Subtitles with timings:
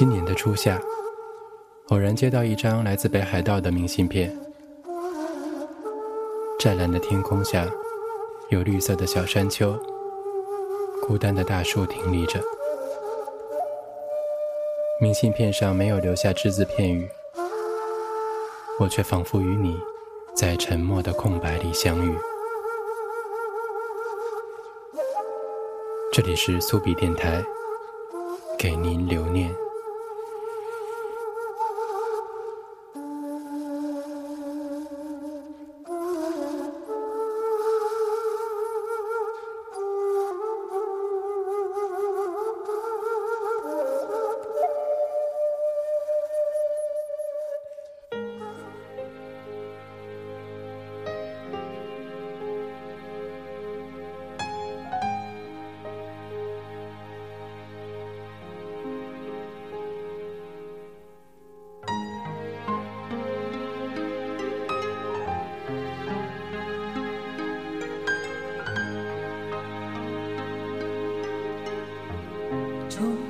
[0.00, 0.80] 今年的初夏，
[1.88, 4.34] 偶然接到一张来自北海道的明信片。
[6.58, 7.68] 湛蓝的天空下，
[8.48, 9.78] 有绿色的小山丘，
[11.02, 12.40] 孤单的大树挺立着。
[15.02, 17.06] 明信片上没有留下只字片语，
[18.78, 19.78] 我却仿佛与你
[20.34, 22.16] 在沉默的空白里相遇。
[26.10, 27.44] 这里是苏比电台，
[28.58, 29.54] 给您留念。
[72.90, 73.29] 中。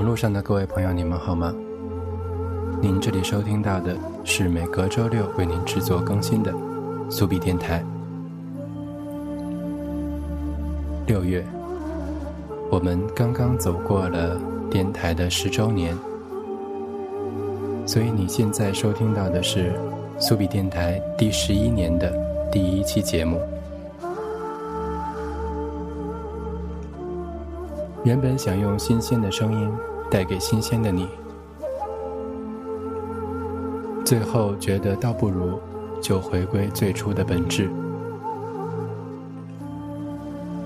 [0.00, 1.54] 网络上的各位朋友，你们好吗？
[2.80, 3.94] 您这里收听到的
[4.24, 6.50] 是每隔周六为您制作更新的
[7.10, 7.84] 苏比电台。
[11.06, 11.44] 六月，
[12.70, 15.94] 我们刚刚走过了电台的十周年，
[17.84, 19.70] 所以你现在收听到的是
[20.18, 22.10] 苏比电台第十一年的
[22.50, 23.38] 第一期节目。
[28.02, 29.70] 原本想用新鲜的声音
[30.10, 31.08] 带给新鲜的你，
[34.04, 35.60] 最后觉得倒不如
[36.00, 37.70] 就回归最初的本质。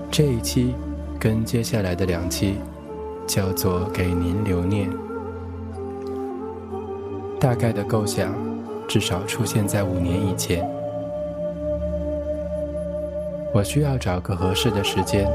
[0.09, 0.73] 这一期
[1.19, 2.55] 跟接下来的两期
[3.27, 4.89] 叫做“给您留念”，
[7.39, 8.33] 大概的构想
[8.87, 10.67] 至少出现在五年以前。
[13.53, 15.29] 我需要找个合适的时间。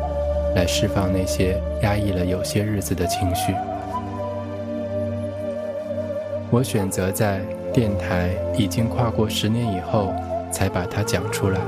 [0.52, 3.54] 来释放那些压抑了有些日子的情绪。
[6.50, 7.40] 我选择在
[7.72, 10.12] 电台已经跨过十年以后
[10.50, 11.60] 才把它讲出来，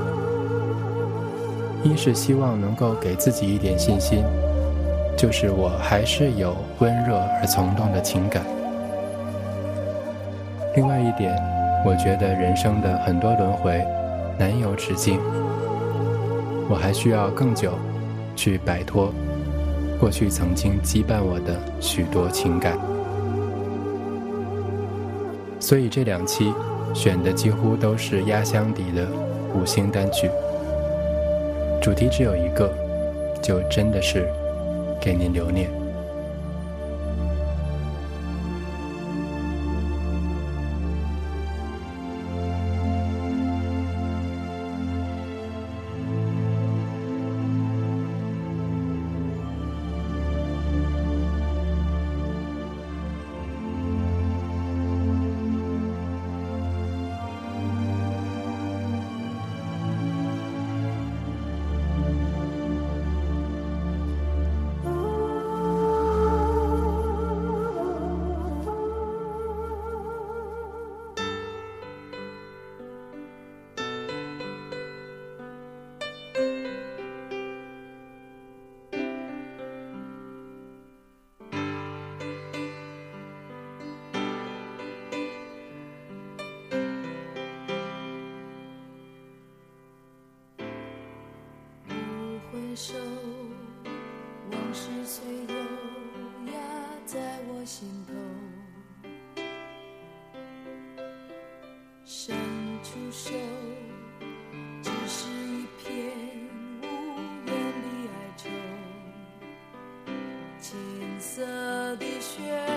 [1.83, 4.23] 一是希望能够给自己一点信心，
[5.17, 8.43] 就是我还是有温热而从动的情感。
[10.75, 11.33] 另外一点，
[11.85, 13.85] 我觉得人生的很多轮回
[14.37, 15.19] 难有止境，
[16.69, 17.73] 我还需要更久。
[18.35, 19.13] 去摆脱
[19.99, 22.75] 过去曾经羁绊我的许多情感，
[25.63, 26.53] 所以这两期
[26.93, 29.07] 选的几乎都是压箱底的
[29.55, 30.29] 五星单曲，
[31.81, 32.69] 主题只有一个，
[33.41, 34.27] 就真的是
[34.99, 35.82] 给您留念。
[92.75, 92.95] 手，
[94.51, 95.55] 往事随油
[96.47, 96.53] 压
[97.05, 98.13] 在我心头，
[102.03, 102.35] 伸
[102.81, 103.31] 出手，
[104.81, 105.87] 只是一片
[106.81, 106.85] 无
[107.45, 108.49] 言的哀愁，
[110.59, 110.73] 金
[111.19, 111.45] 色
[111.97, 112.72] 的雪。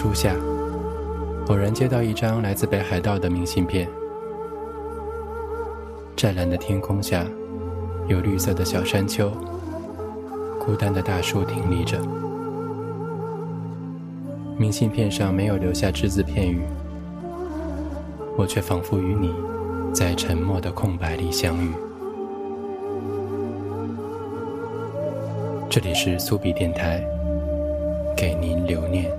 [0.00, 0.34] 初夏，
[1.48, 3.86] 偶然接到一张来自北海道的明信片。
[6.16, 7.22] 湛蓝的天空下，
[8.08, 9.30] 有绿色的小山丘，
[10.58, 11.98] 孤单的大树挺立着。
[14.56, 16.62] 明信片上没有留下只字片语，
[18.38, 19.34] 我却仿佛与你
[19.92, 21.70] 在沉默的空白里相遇。
[25.68, 27.06] 这里是苏比电台，
[28.16, 29.12] 给您留念。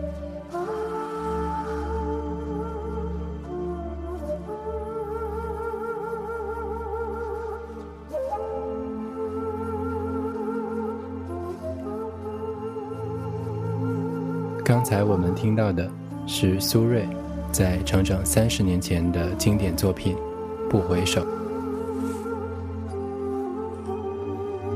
[14.71, 15.85] 刚才我们听到的
[16.25, 17.05] 是苏芮
[17.51, 20.15] 在整整三十年前的经典作品
[20.69, 21.21] 《不回首》。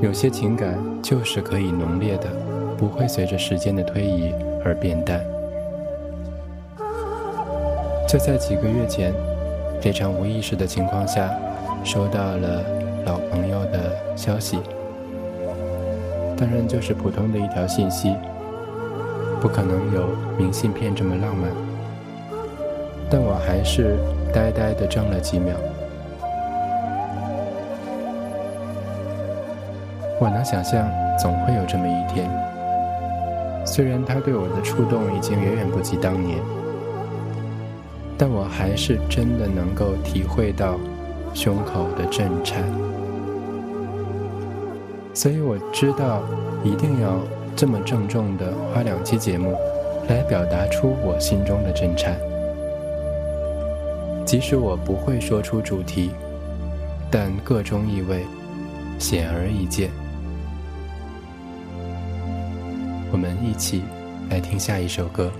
[0.01, 2.27] 有些情感就是可以浓烈的，
[2.77, 4.33] 不会随着时间的推移
[4.65, 5.23] 而变淡。
[8.05, 9.13] 就在几个月前，
[9.81, 11.33] 非常无意识的情况下，
[11.85, 12.61] 收到了
[13.05, 14.59] 老朋友的消息，
[16.35, 18.13] 当然就是普通的一条信息。
[19.45, 20.07] 不可能有
[20.39, 21.51] 明信片这么浪漫，
[23.11, 23.95] 但我还是
[24.33, 25.53] 呆呆的怔了几秒。
[30.19, 32.27] 我能想象总会有这么一天，
[33.67, 36.39] 虽然他对我的触动已经远远不及当年，
[38.17, 40.73] 但我还是真的能够体会到
[41.35, 42.63] 胸口的震颤，
[45.13, 46.23] 所以我知道
[46.63, 47.19] 一定要。
[47.55, 49.55] 这么郑重的花两期节目，
[50.09, 52.19] 来表达出我心中的震颤。
[54.25, 56.11] 即使我不会说出主题，
[57.09, 58.25] 但各中意味
[58.99, 59.89] 显而易见。
[63.11, 63.83] 我们一起
[64.29, 65.31] 来听下一首歌。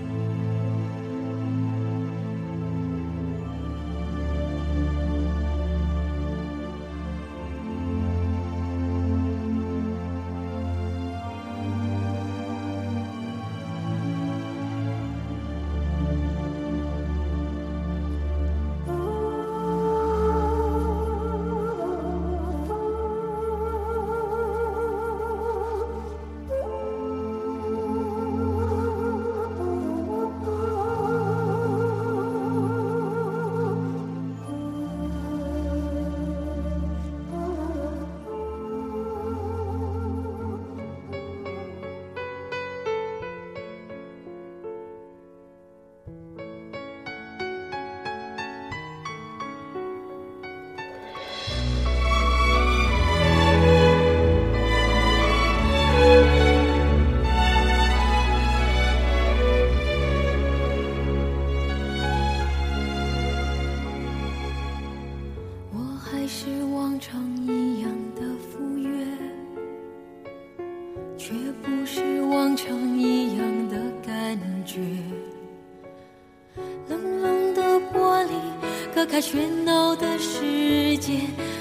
[79.20, 81.20] 喧闹的世界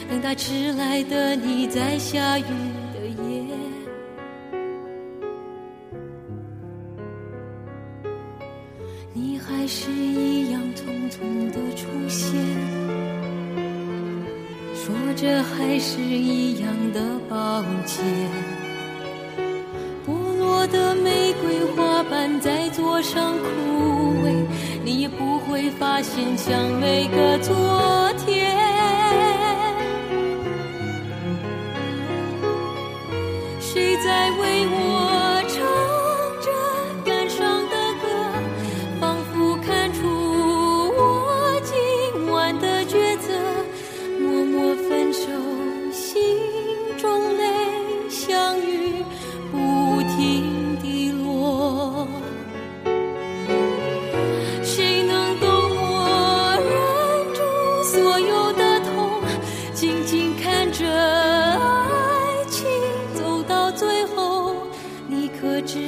[0.09, 2.74] 等待迟来的你在下雨。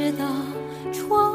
[0.07, 1.26] 我知道。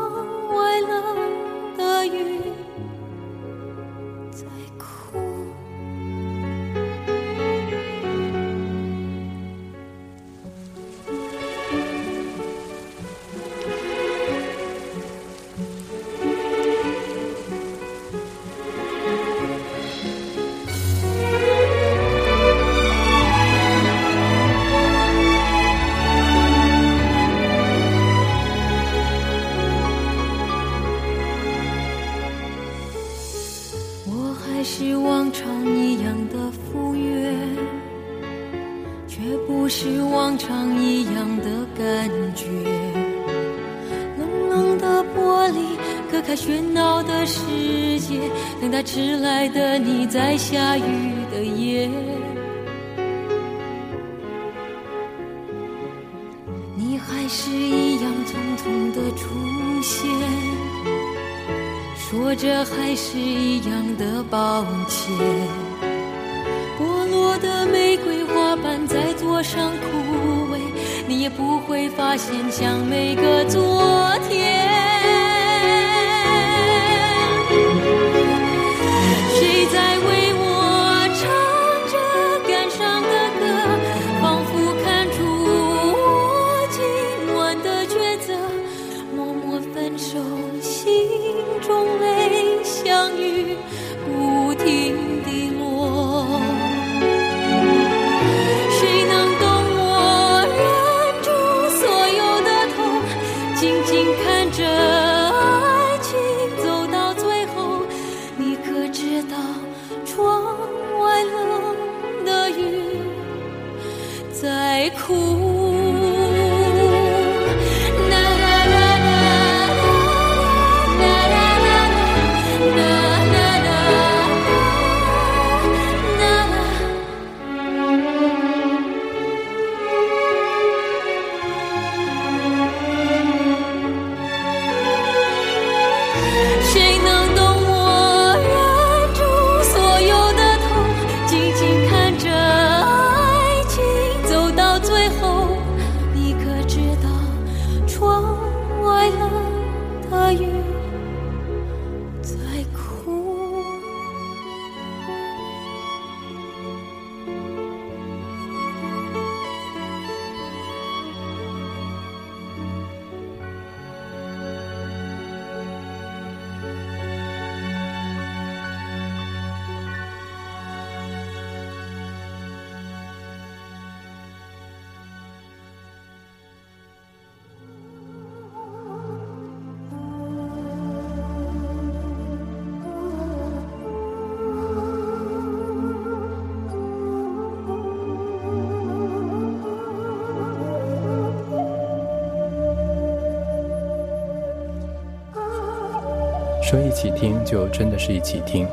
[196.73, 198.67] 说一起听就真的是一起听。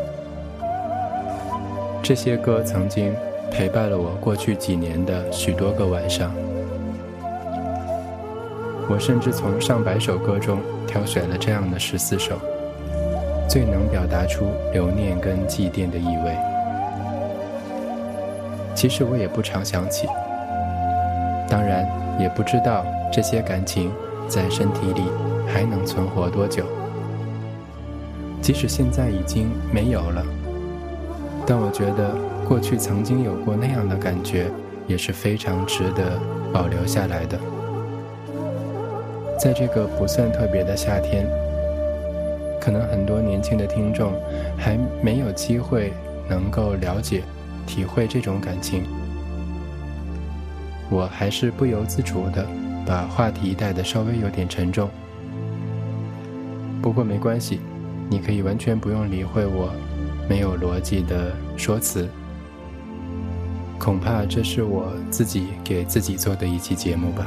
[2.01, 3.13] 这些歌曾经
[3.51, 6.33] 陪伴了我过去几年的许多个晚上。
[8.87, 12.39] 我甚至从上百首歌中挑选了这样的十四首
[13.49, 16.37] 最能表达出留念跟祭奠的意味。
[18.73, 20.07] 其实我也不常想起
[21.49, 21.85] 当然
[22.17, 23.91] 也不知道这些感情
[24.29, 25.03] 在身体里
[25.45, 26.78] 还能存活多久。
[28.49, 30.25] 即使现在已经没有了，
[31.45, 32.15] 但我觉得
[32.47, 34.49] 过去曾经有过那样的感觉，
[34.87, 36.19] 也是非常值得
[36.51, 37.37] 保留下来的。
[39.39, 41.27] 在这个不算特别的夏天，
[42.59, 44.13] 可能很多年轻的听众
[44.57, 45.93] 还没有机会
[46.27, 47.21] 能够了解、
[47.67, 48.83] 体会这种感情。
[50.89, 52.43] 我还是不由自主的
[52.83, 54.89] 把话题带的稍微有点沉重，
[56.81, 57.59] 不过没关系，
[58.09, 59.71] 你可以完全不用理会我
[60.27, 62.09] 没有逻辑的说辞。
[63.77, 67.25] 恐怕这是我自己给自己做的一期节目吧。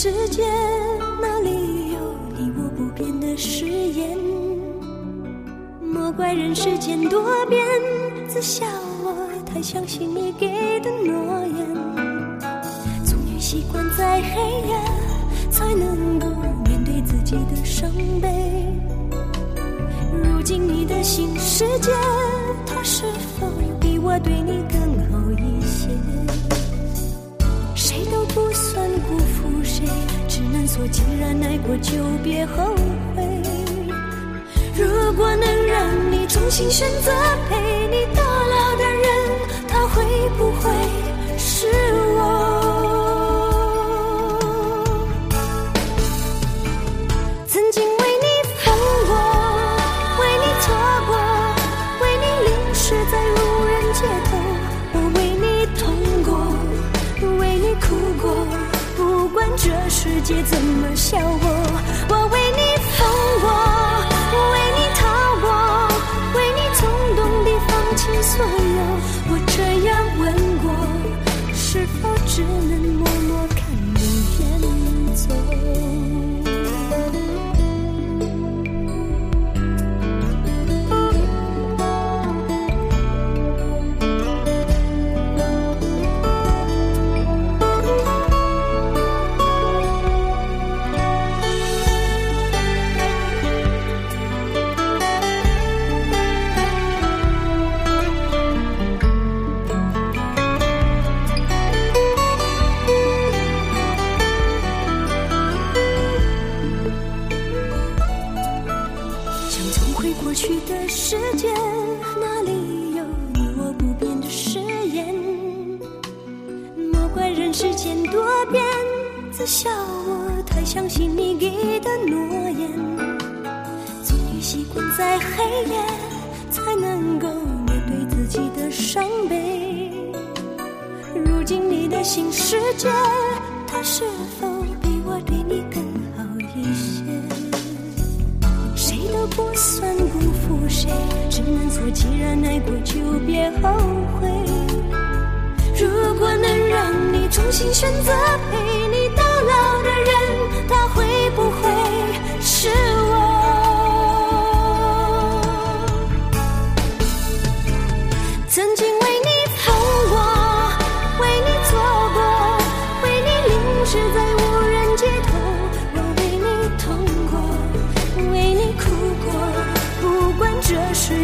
[0.00, 0.44] 世界，
[1.20, 1.98] 哪里有
[2.38, 4.16] 你我不变的誓言。
[5.82, 7.66] 莫怪人世间多变，
[8.28, 8.64] 自笑
[9.02, 11.74] 我太相信你给的诺言。
[13.04, 14.76] 终于习惯在黑夜，
[15.50, 16.28] 才能够
[16.64, 17.90] 面对自己的伤
[18.22, 18.72] 悲。
[20.22, 21.90] 如今你的新世界，
[22.66, 23.02] 它是
[23.40, 23.48] 否
[23.80, 24.80] 比我对你更
[25.10, 25.88] 好一些？
[27.74, 29.18] 谁都不算孤
[29.78, 29.86] 谁，
[30.26, 31.92] 只能说既然爱过就
[32.24, 32.74] 别后
[33.14, 33.22] 悔。
[34.76, 37.12] 如果能让你重新选择
[37.48, 38.22] 陪你到
[60.28, 61.46] 界怎么笑我，
[62.10, 62.60] 我为你
[62.98, 63.00] 疯
[63.40, 63.48] 过，
[64.52, 65.00] 为你逃
[65.40, 65.48] 过，
[66.34, 66.84] 为你冲
[67.16, 68.78] 动地放弃所有。
[69.30, 70.22] 我这样问
[70.58, 70.68] 过，
[71.54, 73.58] 是否只能默默看
[73.94, 73.96] 你
[74.38, 74.44] 远
[75.16, 75.32] 走？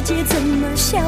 [0.05, 1.01] 界怎么笑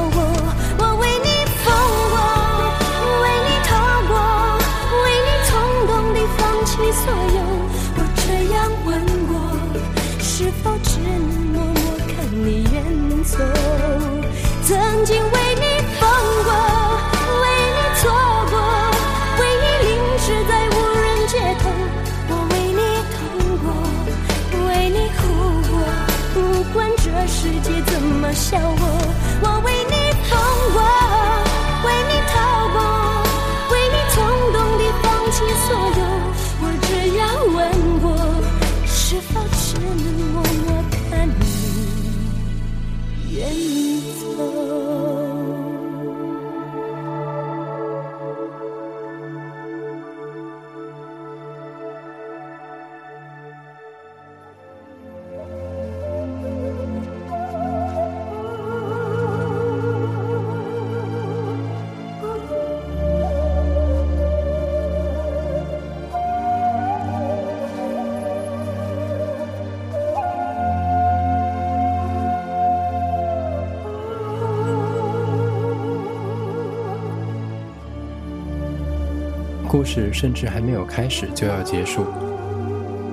[79.77, 82.07] 故事甚至还没有开始就要结束，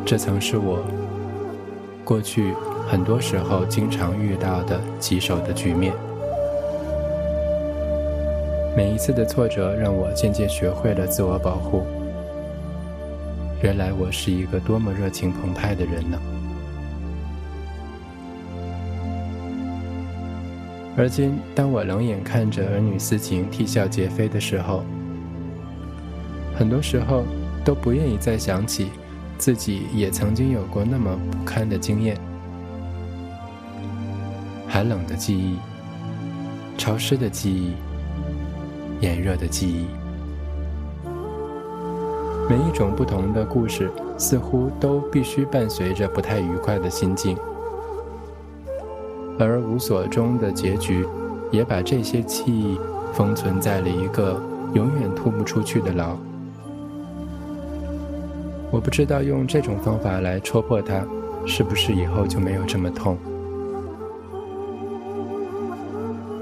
[0.05, 0.81] 这曾是我
[2.05, 2.53] 过去
[2.87, 5.93] 很多时候经常遇到的棘手的局面。
[8.77, 11.83] 每一次的挫折让我渐渐学会了自我保护。
[13.61, 16.17] 原来我是一个多么热情澎湃的人呢！
[20.95, 24.81] 而今，当我冷眼看着儿女私情啼笑皆非的时候，
[26.55, 27.23] 很多时候
[27.65, 28.91] 都不愿意再想起
[29.37, 32.17] 自己也曾经有过那么不堪的经验。
[34.67, 35.57] 寒冷的记忆，
[36.77, 37.73] 潮湿的记忆，
[39.01, 39.85] 炎热的记忆，
[42.49, 47.37] 每一种不同的故事，似乎都必须伴随着不太愉快的心境。
[49.39, 51.05] 而无所终的结局，
[51.51, 52.79] 也把这些记忆
[53.13, 54.41] 封存在了一个
[54.73, 56.17] 永远吐不出去的牢。
[58.73, 61.05] 我不知道用这种方法来戳破它，
[61.45, 63.15] 是不是以后就没有这么痛？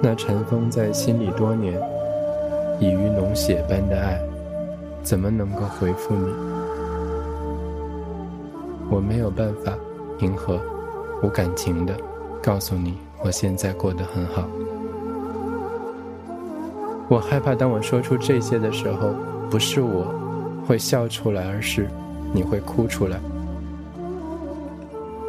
[0.02, 1.78] 那尘封在心里多年、
[2.80, 4.18] 已于脓血般的爱，
[5.04, 6.32] 怎么能够回复你？
[8.90, 9.74] 我没有办法
[10.20, 10.58] 迎合、
[11.22, 11.94] 无感情的。
[12.42, 14.48] 告诉你，我现在过得很好。
[17.10, 19.14] 我害怕，当我说出这些的时候，
[19.50, 20.06] 不是我
[20.66, 21.90] 会笑出来，而是
[22.34, 23.20] 你会哭出来。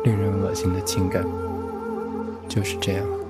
[0.04, 1.24] 令人恶心的情感
[2.48, 3.21] 就是这样。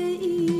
[0.00, 0.59] 再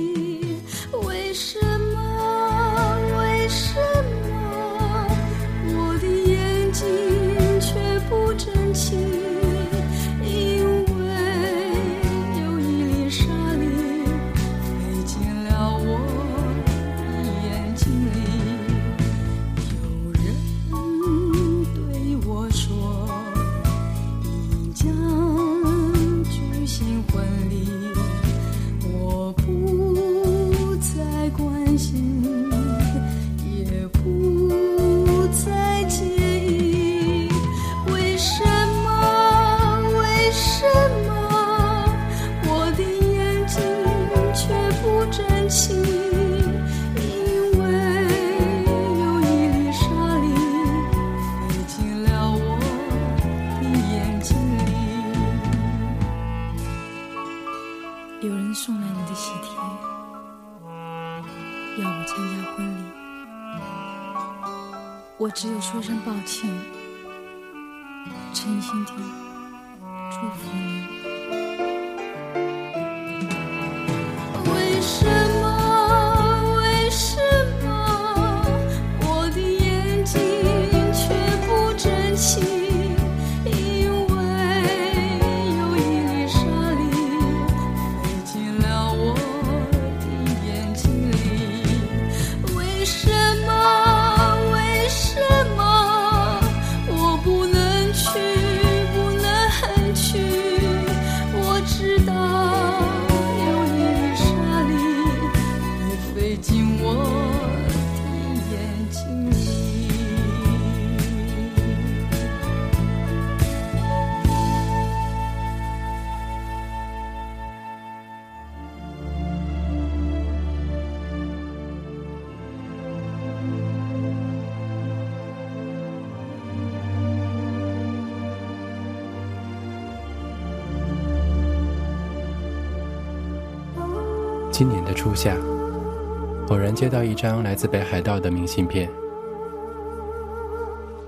[136.80, 138.88] 接到一张来自北海道的明信片。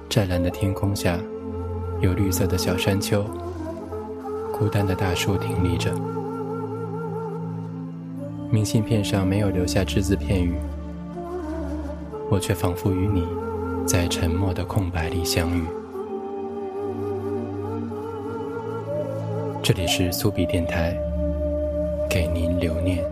[0.07, 1.19] 湛蓝的天空下，
[2.03, 3.25] 有绿色的小山丘，
[4.53, 5.91] 孤单的大树挺立着。
[8.51, 10.57] 明信片上没有留下只字片语，
[12.29, 13.27] 我却仿佛与你
[13.87, 15.65] 在沉默的空白里相遇。
[19.63, 20.95] 这里是苏比电台，
[22.11, 23.03] 给您留念。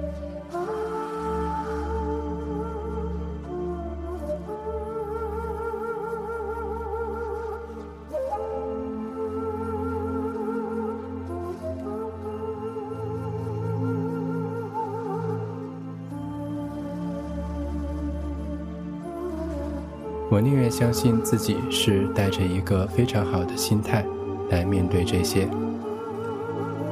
[20.31, 24.05] 我宁愿相信自己是带着一个非常好的心态
[24.51, 25.49] 来面对这些。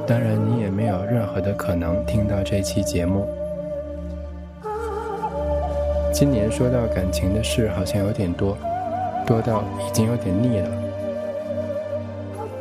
[0.05, 3.25] 当然，你也没有任何的可能听到这期节目。
[6.11, 8.57] 今年说到感情的事好像有点多，
[9.25, 10.69] 多到已经有点腻了。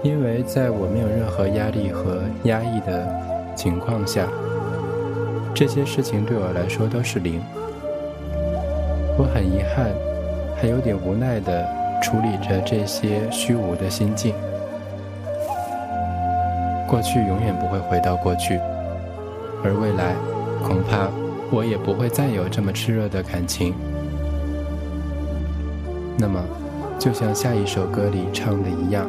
[0.05, 3.05] 因为在我没有任何压力和压抑的
[3.57, 4.28] 情况下，
[5.53, 7.40] 这些事情对我来说都是零。
[9.18, 9.90] 我很遗憾。
[10.61, 11.66] 还有点无奈地
[12.02, 14.34] 处理着这些虚无的心境。
[16.86, 18.59] 过去永远不会回到过去，
[19.62, 20.14] 而未来，
[20.66, 21.09] 恐怕
[21.50, 23.74] 我也不会再有这么炽热的感情。
[26.16, 26.42] 那么，
[26.98, 29.09] 就像下一首歌里唱的一样，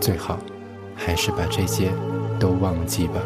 [0.00, 0.38] 最好
[0.96, 1.90] 还是把这些
[2.40, 3.20] 都忘记吧。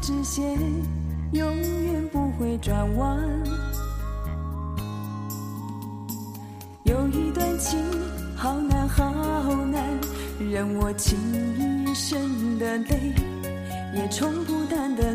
[0.00, 0.58] 直线，
[1.32, 3.18] 永远不会转弯。
[6.84, 7.78] 有一段情，
[8.36, 9.04] 好难好
[9.66, 9.82] 难，
[10.52, 11.18] 让我倾
[11.86, 13.14] 一生的泪，
[13.94, 15.14] 也冲不淡的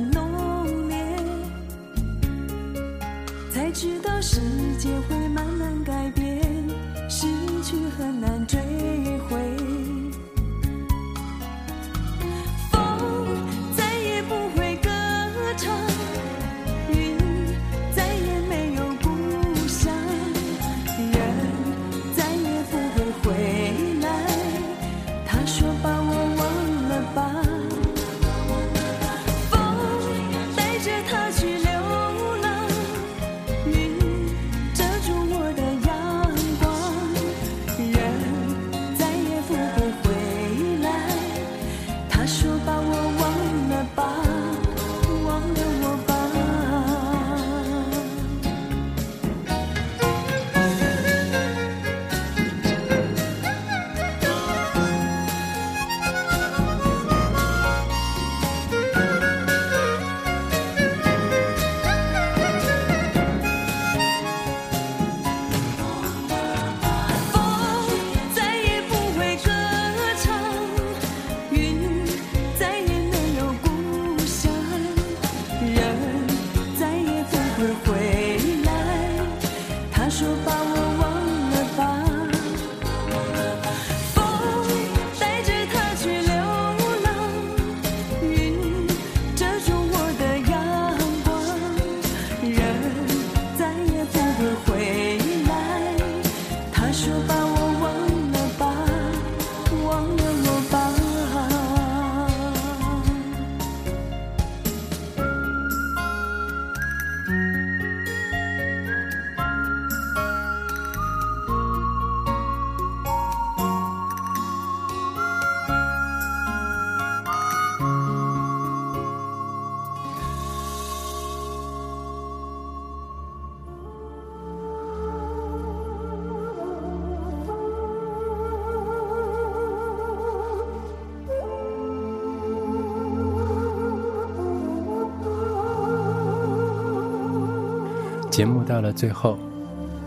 [138.32, 139.38] 节目到了最后，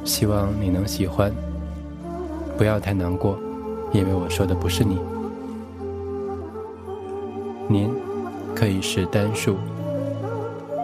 [0.02, 1.30] 希望你能喜欢，
[2.56, 3.38] 不要太难过，
[3.92, 4.98] 因为我说的不是你。
[7.68, 7.94] 您
[8.54, 9.56] 可以是单数，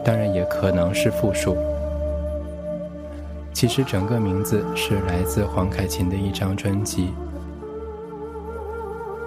[0.05, 1.57] 当然也可能是复数。
[3.55, 7.09] 其实整个名字是来自黄凯芹的一张专辑。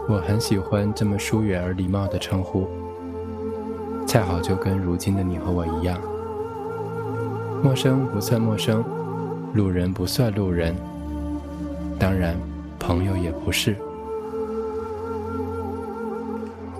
[0.07, 2.68] 我很喜欢这么疏远而礼貌的称呼，
[4.05, 5.99] 恰好就跟如今的你和我一样。
[7.64, 8.84] 陌生不算陌生，
[9.53, 10.76] 路人不算路人，
[11.97, 12.36] 当然，
[12.78, 13.74] 朋友也不是。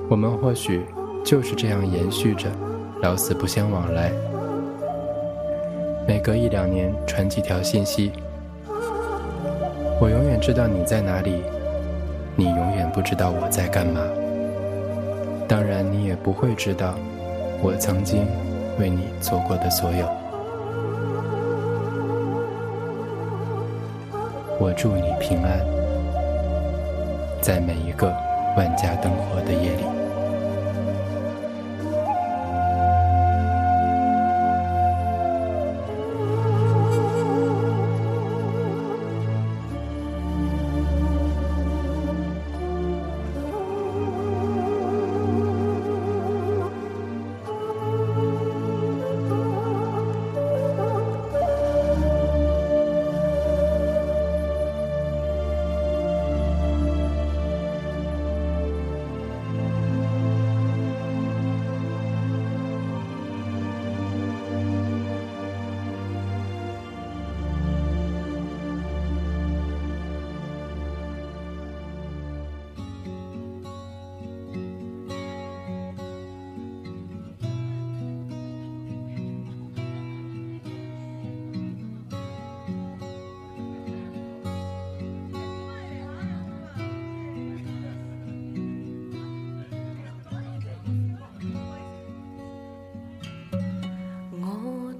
[0.10, 0.86] 我们或许
[1.24, 2.50] 就是这样延续着，
[3.02, 4.12] 老死不相往来。
[6.06, 8.12] 每隔一两年传几条信息，
[10.02, 11.44] 我永远知道你在哪里，
[12.36, 14.02] 你永远不知道我在干嘛。
[15.48, 16.94] 当然，你也不会知道
[17.62, 18.28] 我曾经
[18.78, 20.23] 为你做过的所有。
[24.66, 25.60] 我祝你平安，
[27.42, 28.08] 在每一个
[28.56, 30.03] 万家灯火的夜里。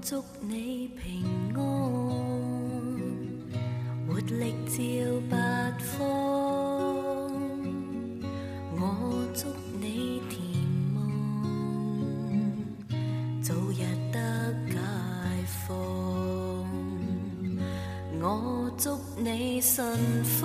[0.06, 1.24] 祝你平
[1.54, 1.58] 安，
[4.06, 4.76] 活力照
[5.30, 5.36] 八
[5.78, 6.06] 方。
[8.76, 8.82] 我
[9.32, 9.48] 祝
[9.80, 10.36] 你甜
[10.92, 11.00] 梦，
[13.42, 13.80] 早日
[14.12, 14.20] 得
[14.68, 14.76] 解
[15.66, 15.74] 放。
[18.20, 20.38] 我祝你顺风，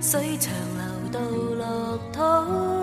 [0.00, 1.18] 水长流到
[1.56, 2.73] 乐土。